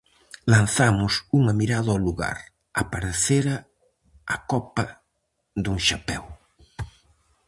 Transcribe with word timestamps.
Lanzamos 0.53 1.13
unha 1.39 1.53
mirada 1.59 1.89
ao 1.91 2.03
lugar: 2.07 2.37
aparecera 2.81 3.55
a 4.35 4.37
copa 4.51 4.85
dun 5.63 5.77
chapeu. 5.87 6.23